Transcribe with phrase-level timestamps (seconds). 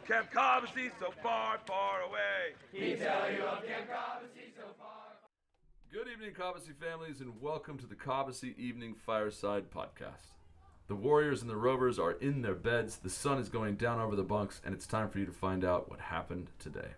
[0.00, 2.54] of Camp Cobbossee so far, far away.
[2.72, 5.18] He'd tell you of Camp Cobbossee so far.
[5.92, 10.34] Good evening, Cobbossee families, and welcome to the Cobbossee Evening Fireside Podcast.
[10.88, 14.16] The Warriors and the Rovers are in their beds, the sun is going down over
[14.16, 16.92] the bunks, and it's time for you to find out what happened today.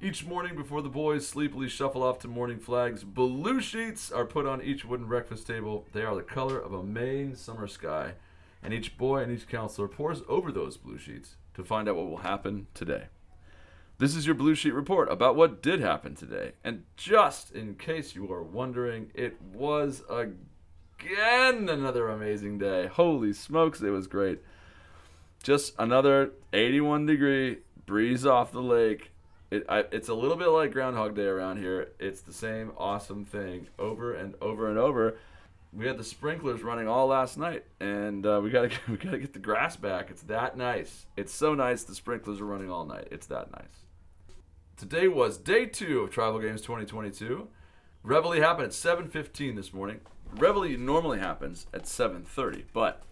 [0.00, 4.46] Each morning before the boys sleepily shuffle off to morning flags, blue sheets are put
[4.46, 5.86] on each wooden breakfast table.
[5.92, 8.14] They are the color of a Maine summer sky,
[8.62, 12.08] and each boy and each counselor pores over those blue sheets to find out what
[12.08, 13.04] will happen today.
[13.98, 16.52] This is your Blue Sheet report about what did happen today.
[16.64, 22.88] And just in case you are wondering, it was again another amazing day.
[22.88, 24.40] Holy smokes, it was great.
[25.42, 29.12] Just another 81 degree breeze off the lake.
[29.50, 31.92] It, I, it's a little bit like Groundhog Day around here.
[31.98, 35.18] It's the same awesome thing over and over and over.
[35.74, 39.32] We had the sprinklers running all last night, and uh, we gotta we gotta get
[39.32, 40.10] the grass back.
[40.10, 41.06] It's that nice.
[41.16, 41.84] It's so nice.
[41.84, 43.08] The sprinklers are running all night.
[43.10, 43.86] It's that nice.
[44.76, 47.48] Today was day two of Tribal Games 2022.
[48.02, 50.00] Reveille happened at 7:15 this morning.
[50.36, 53.02] Reveille normally happens at 7:30, but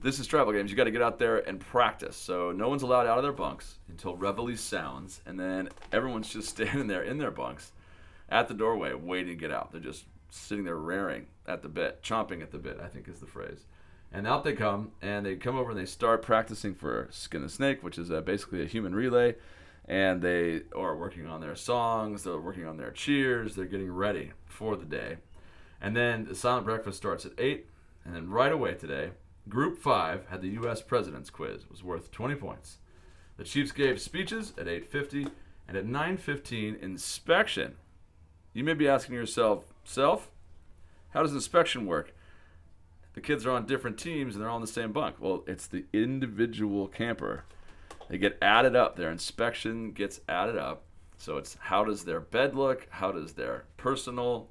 [0.00, 0.70] this is Tribal Games.
[0.70, 2.16] You got to get out there and practice.
[2.16, 6.48] So no one's allowed out of their bunks until Reveille sounds, and then everyone's just
[6.56, 7.72] standing there in their bunks
[8.28, 9.70] at the doorway waiting to get out.
[9.70, 13.20] They're just sitting there raring at the bit, chomping at the bit, I think is
[13.20, 13.66] the phrase.
[14.10, 17.48] And out they come, and they come over and they start practicing for Skin the
[17.48, 19.36] Snake, which is uh, basically a human relay.
[19.86, 24.32] And they are working on their songs, they're working on their cheers, they're getting ready
[24.46, 25.18] for the day.
[25.80, 27.66] And then the silent breakfast starts at 8,
[28.04, 29.10] and then right away today,
[29.48, 30.80] Group 5 had the U.S.
[30.80, 31.64] President's Quiz.
[31.64, 32.78] It was worth 20 points.
[33.36, 35.30] The Chiefs gave speeches at 8.50,
[35.66, 37.74] and at 9.15, inspection.
[38.52, 40.30] You may be asking yourself, self,
[41.10, 42.14] how does inspection work?
[43.14, 45.16] The kids are on different teams and they're all in the same bunk.
[45.20, 47.44] Well, it's the individual camper.
[48.08, 48.96] They get added up.
[48.96, 50.84] Their inspection gets added up.
[51.18, 52.86] So it's how does their bed look?
[52.90, 54.48] How does their personal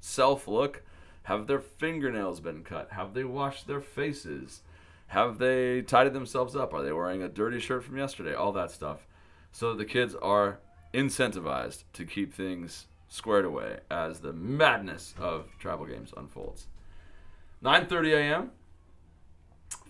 [0.00, 0.82] self look?
[1.24, 2.92] Have their fingernails been cut?
[2.92, 4.62] Have they washed their faces?
[5.08, 6.72] Have they tidied themselves up?
[6.72, 8.34] Are they wearing a dirty shirt from yesterday?
[8.34, 9.06] All that stuff.
[9.52, 10.58] So the kids are
[10.94, 16.68] incentivized to keep things squared away as the madness of tribal games unfolds.
[17.62, 18.50] 9:30 a.m.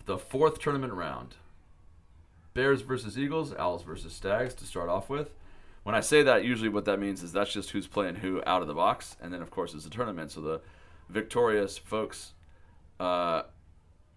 [0.07, 1.37] The fourth tournament round.
[2.55, 5.31] Bears versus Eagles, Owls versus Stags to start off with.
[5.85, 8.63] When I say that, usually what that means is that's just who's playing who out
[8.63, 10.61] of the box, and then of course it's a tournament, so the
[11.09, 12.33] victorious folks,
[12.99, 13.43] uh,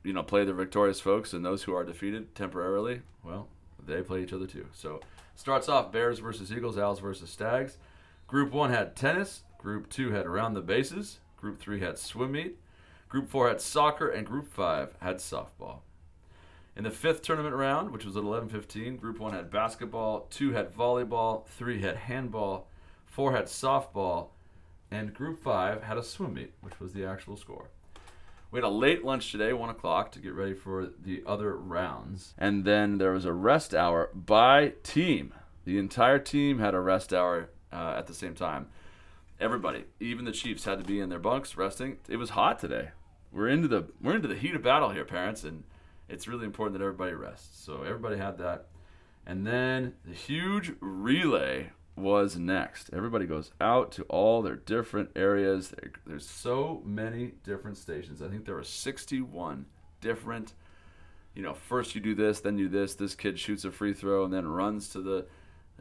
[0.03, 3.47] you know, play the victorious folks, and those who are defeated temporarily, well,
[3.85, 4.65] they play each other too.
[4.73, 5.01] So
[5.35, 7.77] starts off Bears versus Eagles, Owls versus Stags.
[8.33, 9.43] Group one had tennis.
[9.59, 11.19] Group two had around the bases.
[11.37, 12.57] Group three had swim meet.
[13.07, 15.81] Group four had soccer, and Group five had softball.
[16.75, 20.73] In the fifth tournament round, which was at 11:15, Group One had basketball, two had
[20.73, 22.67] volleyball, three had handball,
[23.05, 24.29] four had softball,
[24.89, 27.69] and Group Five had a swim meet, which was the actual score.
[28.49, 32.33] We had a late lunch today, one o'clock, to get ready for the other rounds,
[32.39, 35.35] and then there was a rest hour by team.
[35.65, 38.67] The entire team had a rest hour uh, at the same time.
[39.39, 41.97] Everybody, even the Chiefs, had to be in their bunks resting.
[42.07, 42.89] It was hot today.
[43.31, 45.63] We're into the we're into the heat of battle here, parents, and
[46.07, 47.65] it's really important that everybody rests.
[47.65, 48.67] So everybody had that.
[49.25, 52.89] And then the huge relay was next.
[52.91, 55.69] Everybody goes out to all their different areas.
[55.69, 58.21] There, there's so many different stations.
[58.21, 59.65] I think there were 61
[60.01, 60.53] different,
[61.35, 62.95] you know, first you do this, then you do this.
[62.95, 65.25] This kid shoots a free throw and then runs to the,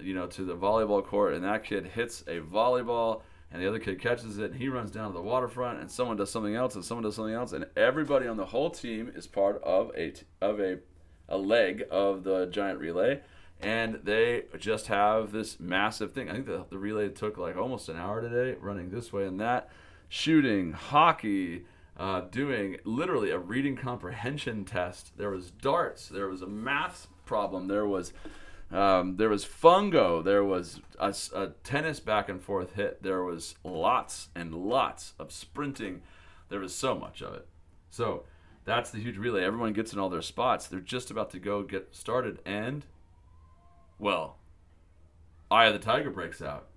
[0.03, 3.23] you know, to the volleyball court, and that kid hits a volleyball
[3.53, 6.17] and the other kid catches it and he runs down to the waterfront and someone
[6.17, 9.27] does something else and someone does something else and everybody on the whole team is
[9.27, 10.79] part of a of a
[11.29, 13.21] a leg of the giant relay
[13.63, 16.29] and they just have this massive thing.
[16.29, 19.41] I think the, the relay took like almost an hour today running this way and
[19.41, 19.69] that,
[20.09, 21.65] shooting, hockey,
[21.97, 25.17] uh, doing literally a reading comprehension test.
[25.17, 28.13] There was darts, there was a math problem, there was
[28.73, 30.25] um, there was fungo.
[30.25, 33.03] There was a, a, tennis back and forth hit.
[33.03, 36.03] There was lots and lots of sprinting.
[36.49, 37.47] There was so much of it.
[37.91, 38.25] So
[38.65, 39.45] That's the huge relay.
[39.45, 40.67] Everyone gets in all their spots.
[40.67, 42.87] They're just about to go get started, and
[43.99, 44.39] well,
[45.51, 46.69] Eye of the Tiger breaks out,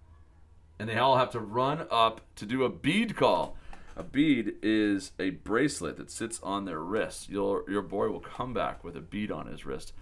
[0.79, 3.57] and they all have to run up to do a bead call.
[3.95, 7.29] A bead is a bracelet that sits on their wrist.
[7.29, 9.93] Your your boy will come back with a bead on his wrist.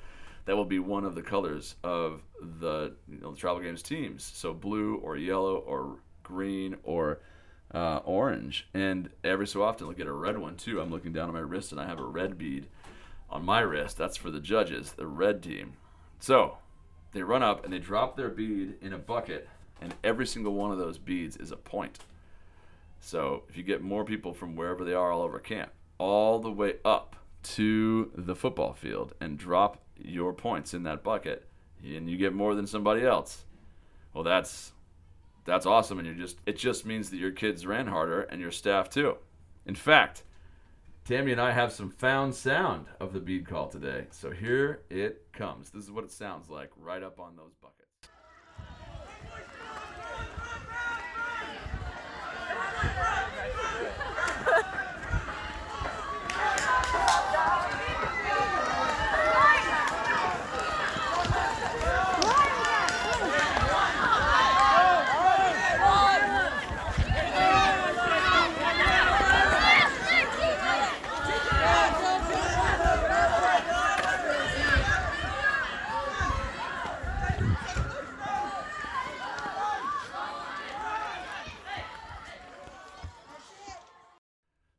[0.46, 4.24] That will be one of the colors of the you know the tribal games teams.
[4.24, 7.20] So blue or yellow or green or
[7.74, 8.68] uh, orange.
[8.74, 10.82] And every so often they'll get a red one too.
[10.82, 12.68] I'm looking down at my wrist and I have a red bead
[13.30, 13.98] on my wrist.
[13.98, 15.74] That's for the judges, the red team.
[16.20, 16.58] So
[17.14, 19.48] they run up and they drop their bead in a bucket,
[19.82, 22.00] and every single one of those beads is a point.
[23.00, 26.52] So if you get more people from wherever they are all over camp, all the
[26.52, 31.48] way up to the football field and drop your points in that bucket,
[31.84, 33.46] and you get more than somebody else,
[34.14, 34.72] well, that's
[35.46, 38.52] that's awesome, and you just it just means that your kids ran harder and your
[38.52, 39.18] staff too.
[39.66, 40.24] In fact,
[41.06, 44.08] Tammy and I have some found sound of the bead call today.
[44.12, 45.70] So here it comes.
[45.70, 47.93] This is what it sounds like right up on those buckets.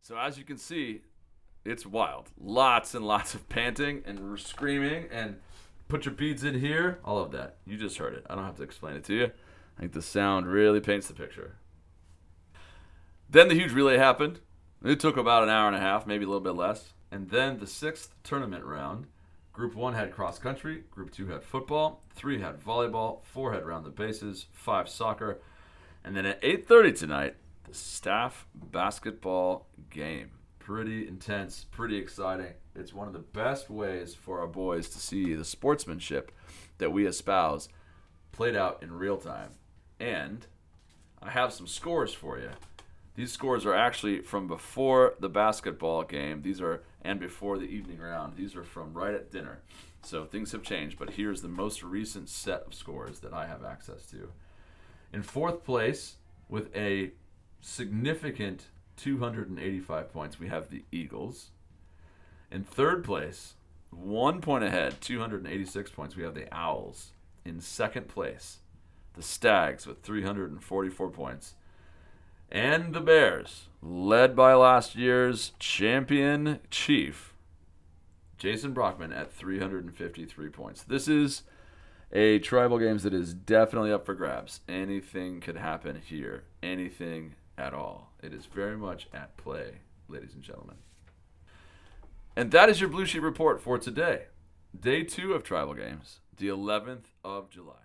[0.04, 1.00] So as you can see,
[1.64, 2.28] it's wild.
[2.38, 5.36] Lots and lots of panting and screaming and
[5.88, 6.98] put your beads in here.
[7.06, 7.56] All of that.
[7.64, 8.26] You just heard it.
[8.28, 9.30] I don't have to explain it to you.
[9.78, 11.56] I think the sound really paints the picture.
[13.30, 14.40] Then the huge relay happened.
[14.84, 16.92] It took about an hour and a half, maybe a little bit less.
[17.10, 19.06] And then the sixth tournament round.
[19.54, 23.86] Group one had cross country, group two had football, three had volleyball, four had round
[23.86, 25.40] the bases, five soccer,
[26.04, 27.36] and then at 8:30 tonight,
[27.72, 30.31] staff basketball game.
[30.58, 32.55] Pretty intense, pretty exciting.
[32.75, 36.32] It's one of the best ways for our boys to see the sportsmanship
[36.78, 37.69] that we espouse
[38.32, 39.50] played out in real time.
[40.00, 40.46] And
[41.22, 42.50] I have some scores for you.
[43.14, 46.43] These scores are actually from before the basketball game.
[46.43, 48.37] These are and before the evening round.
[48.37, 49.60] These are from right at dinner.
[50.02, 53.64] So things have changed, but here's the most recent set of scores that I have
[53.64, 54.31] access to.
[55.12, 56.17] In fourth place
[56.49, 57.12] with a
[57.64, 58.66] significant
[58.96, 61.50] 285 points, we have the Eagles.
[62.50, 63.55] In third place,
[63.90, 67.12] one point ahead, 286 points, we have the Owls.
[67.44, 68.58] In second place,
[69.14, 71.55] the Stags with 344 points.
[72.50, 77.34] And the Bears, led by last year's champion chief,
[78.37, 80.82] Jason Brockman, at 353 points.
[80.82, 81.43] This is
[82.12, 84.60] a tribal games that is definitely up for grabs.
[84.69, 86.44] Anything could happen here.
[86.62, 88.12] Anything at all.
[88.22, 89.78] It is very much at play,
[90.08, 90.76] ladies and gentlemen.
[92.36, 94.24] And that is your Blue Sheet report for today.
[94.78, 97.83] Day two of tribal games, the 11th of July.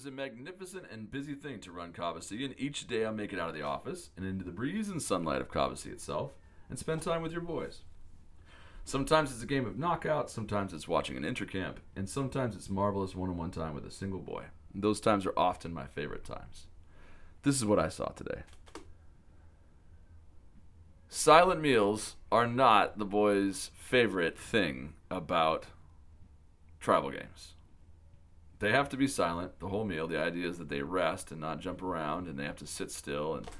[0.00, 3.38] Is a magnificent and busy thing to run Cobbossee, and each day I make it
[3.38, 6.32] out of the office and into the breeze and sunlight of Cobbossee itself
[6.70, 7.80] and spend time with your boys.
[8.82, 13.14] Sometimes it's a game of knockout, sometimes it's watching an intercamp, and sometimes it's marvelous
[13.14, 14.44] one on one time with a single boy.
[14.72, 16.66] And those times are often my favorite times.
[17.42, 18.44] This is what I saw today.
[21.10, 25.66] Silent meals are not the boys' favorite thing about
[26.80, 27.52] tribal games.
[28.60, 30.06] They have to be silent the whole meal.
[30.06, 32.90] The idea is that they rest and not jump around, and they have to sit
[32.90, 33.50] still and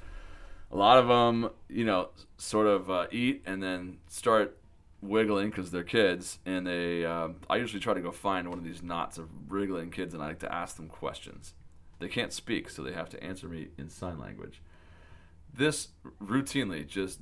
[0.71, 4.57] a lot of them, you know, sort of uh, eat and then start
[5.01, 7.05] wiggling because they're kids, and they.
[7.05, 10.23] Um, I usually try to go find one of these knots of wriggling kids, and
[10.23, 11.53] I like to ask them questions.
[11.99, 14.61] They can't speak, so they have to answer me in sign language.
[15.53, 15.89] This
[16.23, 17.19] routinely just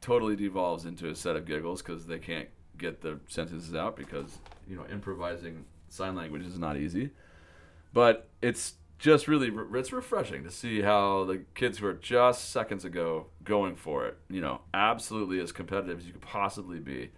[0.00, 4.38] totally devolves into a set of giggles because they can't get the sentences out because
[4.68, 5.64] you know improvising
[5.96, 7.10] sign language is not easy.
[7.92, 12.84] But it's just really it's refreshing to see how the kids who are just seconds
[12.84, 17.10] ago going for it, you know, absolutely as competitive as you could possibly be,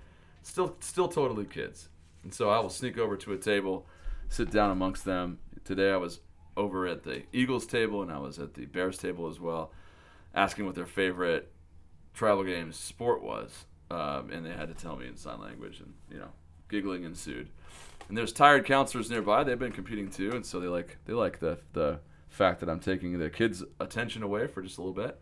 [0.43, 1.89] still still totally kids.
[2.23, 3.87] And so I will sneak over to a table,
[4.29, 5.39] sit down amongst them.
[5.65, 6.21] Today I was
[6.57, 9.73] over at the Eagles table and I was at the Bears table as well,
[10.35, 11.53] asking what their favorite
[12.15, 15.95] tribal games sport was, um, and they had to tell me in sign language, and
[16.11, 16.31] you know,
[16.69, 17.49] giggling ensued.
[18.09, 19.45] And there's tired counselors nearby.
[19.45, 22.81] They've been competing too, and so they like they like the the fact that I'm
[22.81, 25.21] taking the kids' attention away for just a little bit.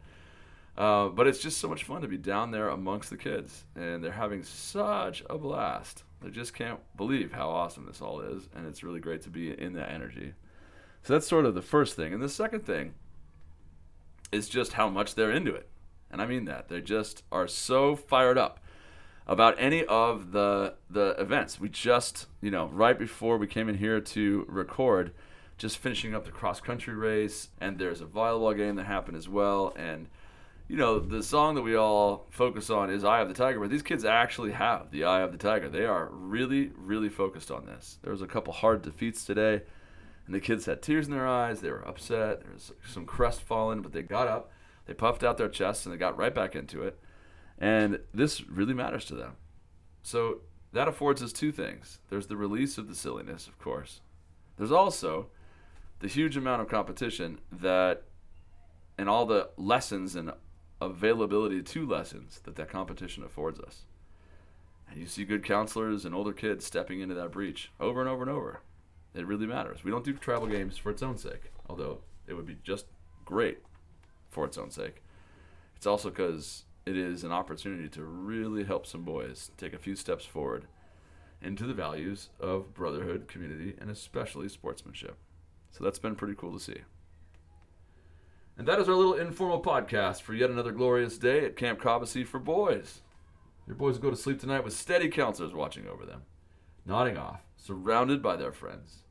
[0.76, 4.04] Uh, but it's just so much fun to be down there amongst the kids, and
[4.04, 6.04] they're having such a blast.
[6.20, 9.58] They just can't believe how awesome this all is, and it's really great to be
[9.58, 10.34] in that energy.
[11.02, 12.12] So that's sort of the first thing.
[12.12, 12.94] And the second thing
[14.32, 15.68] is just how much they're into it.
[16.10, 16.68] And I mean that.
[16.68, 18.60] They just are so fired up
[19.26, 21.61] about any of the the events.
[21.61, 25.12] We just, you know, right before we came in here to record,
[25.59, 29.28] just finishing up the cross country race, and there's a volleyball game that happened as
[29.28, 29.75] well.
[29.76, 30.09] And
[30.68, 33.71] you know, the song that we all focus on is "Eye of the Tiger," but
[33.71, 35.68] these kids actually have the eye of the tiger.
[35.68, 37.99] They are really, really focused on this.
[38.02, 39.62] There was a couple hard defeats today,
[40.26, 41.61] and the kids had tears in their eyes.
[41.61, 42.42] They were upset.
[42.42, 44.50] There was some crestfallen, but they got up,
[44.87, 46.99] they puffed out their chests, and they got right back into it.
[47.58, 49.36] And this really matters to them.
[50.02, 50.40] So
[50.72, 54.00] that affords us two things there's the release of the silliness, of course.
[54.56, 55.28] There's also
[56.00, 58.02] the huge amount of competition that,
[58.98, 60.32] and all the lessons and
[60.80, 63.82] availability to lessons that that competition affords us.
[64.90, 68.22] And you see good counselors and older kids stepping into that breach over and over
[68.22, 68.60] and over.
[69.14, 69.82] It really matters.
[69.82, 72.86] We don't do tribal games for its own sake, although it would be just
[73.25, 73.58] great
[74.28, 75.02] for its own sake.
[75.75, 79.97] It's also because it is an opportunity to really help some boys take a few
[79.97, 80.66] steps forward
[81.43, 85.16] into the values of brotherhood, community, and especially sportsmanship.
[85.73, 86.83] So that's been pretty cool to see.
[88.57, 92.26] And that is our little informal podcast for yet another glorious day at Camp Cobbossee
[92.26, 93.02] for boys.
[93.66, 96.23] Your boys go to sleep tonight with steady counselors watching over them,
[96.87, 99.02] nodding off, surrounded by their friends.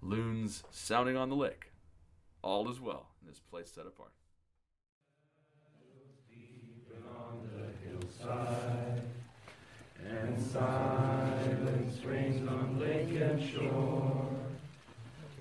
[0.00, 1.72] Loons sounding on the lake.
[2.42, 4.12] All is well in this place set apart.
[8.28, 9.00] Side,
[10.06, 14.26] and silence reigns on lake and shore.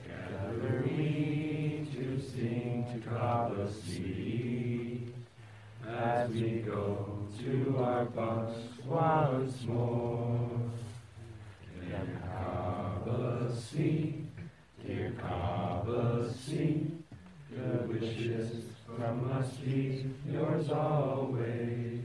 [0.08, 5.10] Gather we to sing to Cobbossee
[5.86, 10.50] as we go to our bunks once more.
[11.82, 14.24] Dear Cobbossee,
[14.86, 16.91] dear Cobbossee,
[17.50, 18.63] good wishes
[18.96, 21.97] from us be yours always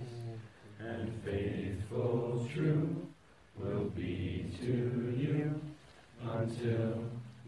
[0.92, 3.06] and faithful, true
[3.56, 5.60] will be to you
[6.22, 7.04] until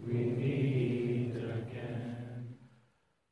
[0.07, 1.14] we meet